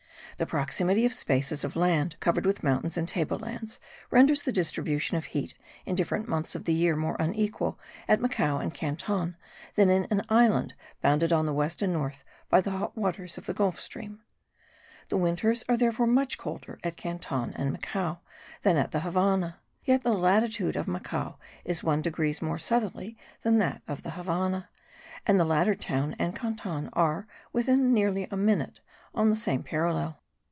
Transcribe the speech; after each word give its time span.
The 0.37 0.47
proximity 0.47 1.05
of 1.05 1.13
spaces 1.13 1.63
of 1.63 1.75
land 1.75 2.15
covered 2.19 2.47
with 2.47 2.63
mountains 2.63 2.97
and 2.97 3.07
table 3.07 3.37
lands 3.37 3.79
renders 4.09 4.41
the 4.41 4.51
distribution 4.51 5.15
of 5.15 5.25
heat 5.25 5.53
in 5.85 5.93
different 5.93 6.27
months 6.27 6.55
of 6.55 6.65
the 6.65 6.73
year 6.73 6.95
more 6.95 7.15
unequal 7.19 7.77
at 8.07 8.19
Macao 8.19 8.57
and 8.57 8.73
Canton 8.73 9.35
than 9.75 9.91
in 9.91 10.05
an 10.05 10.25
island 10.29 10.73
bounded 10.99 11.31
on 11.31 11.45
the 11.45 11.53
west 11.53 11.83
and 11.83 11.93
north 11.93 12.23
by 12.49 12.59
the 12.59 12.71
hot 12.71 12.97
waters 12.97 13.37
of 13.37 13.45
the 13.45 13.53
Gulf 13.53 13.79
stream. 13.79 14.23
The 15.09 15.17
winters 15.17 15.63
are 15.69 15.77
therefore 15.77 16.07
much 16.07 16.39
colder 16.39 16.79
at 16.83 16.97
Canton 16.97 17.53
and 17.55 17.71
Macao 17.71 18.21
than 18.63 18.77
at 18.77 18.89
the 18.89 19.01
Havannah: 19.01 19.59
yet 19.85 20.01
the 20.01 20.11
latitude 20.13 20.75
of 20.75 20.87
Macao 20.87 21.37
is 21.63 21.83
1 21.83 22.01
degree 22.01 22.33
more 22.41 22.57
southerly 22.57 23.15
than 23.43 23.59
that 23.59 23.83
of 23.87 24.01
the 24.01 24.09
Havannah; 24.11 24.69
and 25.23 25.39
the 25.39 25.45
latter 25.45 25.75
town 25.75 26.15
and 26.17 26.35
Canton 26.35 26.89
are, 26.93 27.27
within 27.53 27.93
nearly 27.93 28.27
a 28.31 28.37
minute, 28.37 28.79
on 29.13 29.29
the 29.29 29.35
same 29.35 29.61
parallel. 29.61 30.17